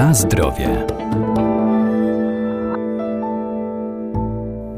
[0.00, 0.86] Na zdrowie.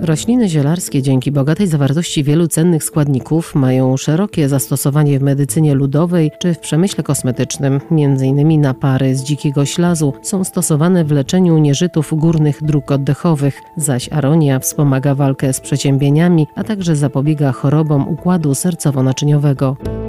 [0.00, 6.54] Rośliny zielarskie dzięki bogatej zawartości wielu cennych składników mają szerokie zastosowanie w medycynie ludowej czy
[6.54, 7.80] w przemyśle kosmetycznym.
[7.90, 14.12] Między innymi napary z dzikiego ślazu są stosowane w leczeniu nieżytów górnych dróg oddechowych, zaś
[14.12, 19.99] aronia wspomaga walkę z przeziębieniami, a także zapobiega chorobom układu sercowo-naczyniowego.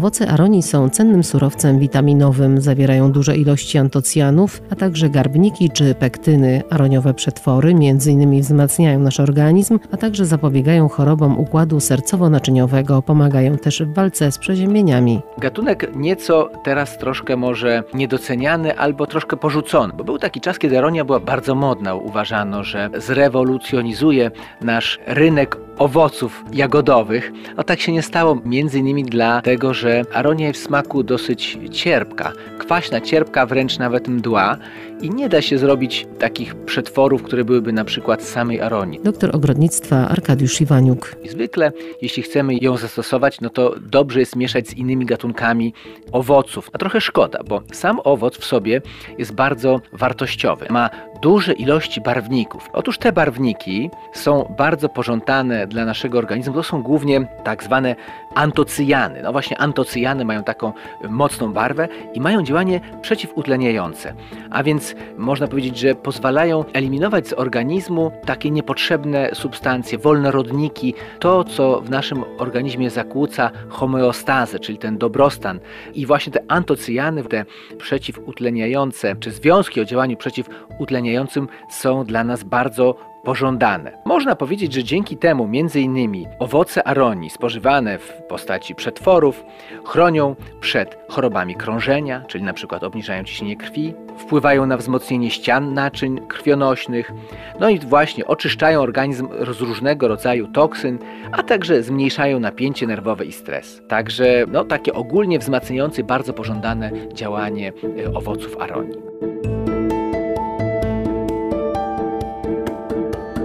[0.00, 6.62] Owoce aronii są cennym surowcem witaminowym, zawierają duże ilości antocjanów, a także garbniki czy pektyny.
[6.70, 8.40] Aroniowe przetwory m.in.
[8.40, 15.20] wzmacniają nasz organizm, a także zapobiegają chorobom układu sercowo-naczyniowego, pomagają też w walce z przeziębieniami.
[15.38, 21.04] Gatunek nieco teraz troszkę może niedoceniany albo troszkę porzucony, bo był taki czas, kiedy aronia
[21.04, 21.94] była bardzo modna.
[21.94, 24.30] Uważano, że zrewolucjonizuje
[24.60, 27.32] nasz rynek owoców jagodowych.
[27.56, 32.32] No tak się nie stało, między innymi dlatego, że aronia jest w smaku dosyć cierpka,
[32.58, 34.56] kwaśna, cierpka, wręcz nawet mdła
[35.02, 39.00] i nie da się zrobić takich przetworów, które byłyby na przykład z samej aronii.
[39.04, 41.16] Doktor ogrodnictwa Arkadiusz Iwaniuk.
[41.22, 45.74] I zwykle, jeśli chcemy ją zastosować, no to dobrze jest mieszać z innymi gatunkami
[46.12, 46.70] owoców.
[46.72, 48.82] A trochę szkoda, bo sam owoc w sobie
[49.18, 50.66] jest bardzo wartościowy.
[50.70, 50.90] Ma
[51.22, 52.68] duże ilości barwników.
[52.72, 56.54] Otóż te barwniki są bardzo pożądane dla naszego organizmu.
[56.54, 57.96] To są głównie tak zwane
[58.34, 59.22] antocyjany.
[59.22, 59.79] No właśnie antocyjany
[60.24, 60.72] mają taką
[61.08, 64.14] mocną barwę i mają działanie przeciwutleniające.
[64.50, 71.44] A więc można powiedzieć, że pozwalają eliminować z organizmu takie niepotrzebne substancje, wolne rodniki, to
[71.44, 75.60] co w naszym organizmie zakłóca homeostazę, czyli ten dobrostan.
[75.94, 77.44] I właśnie te antocyjany, te
[77.78, 83.92] przeciwutleniające, czy związki o działaniu przeciwutleniającym są dla nas bardzo pożądane.
[84.04, 85.46] Można powiedzieć, że dzięki temu
[85.80, 89.44] innymi owoce aronii spożywane w postaci przetworów
[89.84, 97.12] chronią przed chorobami krążenia, czyli przykład obniżają ciśnienie krwi, wpływają na wzmocnienie ścian naczyń krwionośnych,
[97.60, 100.98] no i właśnie oczyszczają organizm z różnego rodzaju toksyn,
[101.32, 103.82] a także zmniejszają napięcie nerwowe i stres.
[103.88, 107.72] Także no, takie ogólnie wzmacniające, bardzo pożądane działanie
[108.04, 109.10] e, owoców aronii.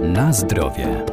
[0.06, 1.04] Na zdrowie.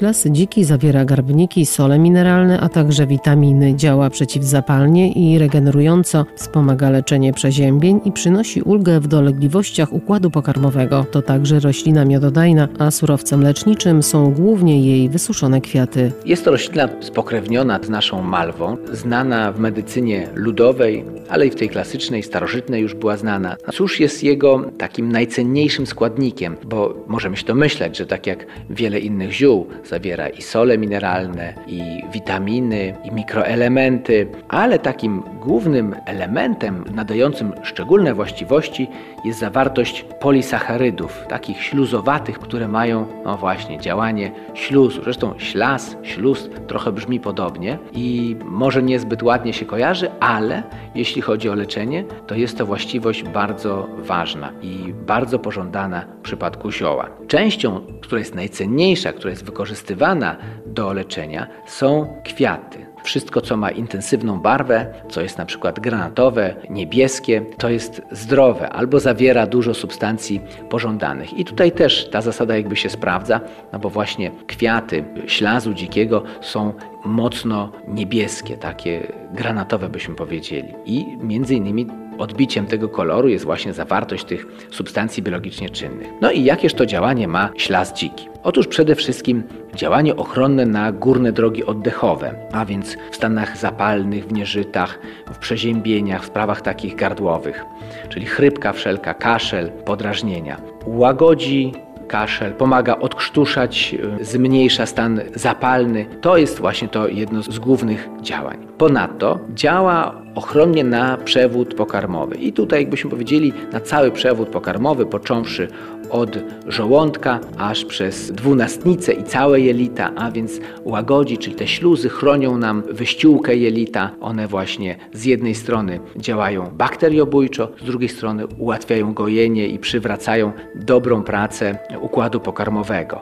[0.00, 3.74] Ślas dziki zawiera garbniki, sole mineralne, a także witaminy.
[3.76, 11.06] Działa przeciwzapalnie i regenerująco, wspomaga leczenie przeziębień i przynosi ulgę w dolegliwościach układu pokarmowego.
[11.10, 16.12] To także roślina miododajna, a surowcem leczniczym są głównie jej wysuszone kwiaty.
[16.24, 21.68] Jest to roślina spokrewniona z naszą malwą, znana w medycynie ludowej, ale i w tej
[21.68, 23.56] klasycznej, starożytnej już była znana.
[23.72, 26.56] Cóż jest jego takim najcenniejszym składnikiem?
[26.64, 32.02] Bo możemy się domyślać, że tak jak wiele innych ziół, zawiera i sole mineralne, i
[32.12, 38.88] witaminy, i mikroelementy, ale takim głównym elementem nadającym szczególne właściwości
[39.24, 45.02] jest zawartość polisacharydów, takich śluzowatych, które mają, no właśnie, działanie śluzu.
[45.02, 50.62] Zresztą ślaz, śluz trochę brzmi podobnie i może niezbyt ładnie się kojarzy, ale
[50.94, 56.70] jeśli chodzi o leczenie, to jest to właściwość bardzo ważna i bardzo pożądana w przypadku
[56.70, 57.10] zioła.
[57.28, 59.44] Częścią, która jest najcenniejsza, która jest
[59.80, 60.36] wykorzystywana
[60.66, 62.86] do leczenia, są kwiaty.
[63.02, 69.00] Wszystko, co ma intensywną barwę, co jest na przykład granatowe, niebieskie, to jest zdrowe albo
[69.00, 71.32] zawiera dużo substancji pożądanych.
[71.38, 73.40] I tutaj też ta zasada jakby się sprawdza,
[73.72, 76.72] no bo właśnie kwiaty ślazu dzikiego są
[77.04, 80.74] mocno niebieskie, takie granatowe byśmy powiedzieli.
[80.84, 81.86] I między innymi
[82.20, 86.08] odbiciem tego koloru jest właśnie zawartość tych substancji biologicznie czynnych.
[86.20, 88.28] No i jakież to działanie ma ślaz dziki?
[88.42, 89.42] Otóż przede wszystkim
[89.74, 94.98] działanie ochronne na górne drogi oddechowe, a więc w stanach zapalnych, w nieżytach,
[95.32, 97.64] w przeziębieniach, w sprawach takich gardłowych,
[98.08, 100.60] czyli chrypka wszelka, kaszel, podrażnienia.
[100.86, 101.72] Łagodzi
[102.10, 106.06] kaszel, pomaga odkrztuszać, y, zmniejsza stan zapalny.
[106.20, 108.66] To jest właśnie to jedno z głównych działań.
[108.78, 112.36] Ponadto działa ochronnie na przewód pokarmowy.
[112.36, 115.68] I tutaj, jakbyśmy powiedzieli, na cały przewód pokarmowy, począwszy
[116.10, 122.58] od żołądka aż przez dwunastnicę i całe jelita, a więc łagodzi, czyli te śluzy chronią
[122.58, 124.10] nam wyściółkę jelita.
[124.20, 131.22] One właśnie z jednej strony działają bakteriobójczo, z drugiej strony ułatwiają gojenie i przywracają dobrą
[131.22, 133.20] pracę układu pokarmowego.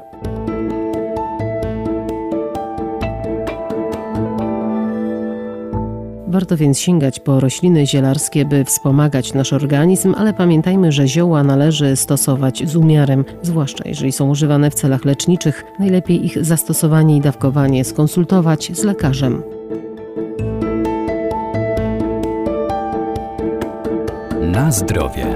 [6.39, 11.97] Warto więc sięgać po rośliny zielarskie, by wspomagać nasz organizm, ale pamiętajmy, że zioła należy
[11.97, 15.65] stosować z umiarem, zwłaszcza jeżeli są używane w celach leczniczych.
[15.79, 19.43] Najlepiej ich zastosowanie i dawkowanie skonsultować z lekarzem.
[24.41, 25.27] Na zdrowie.